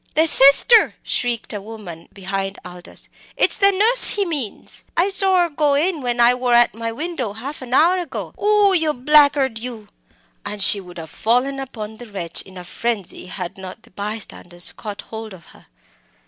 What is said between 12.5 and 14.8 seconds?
a frenzy, had not the bystanders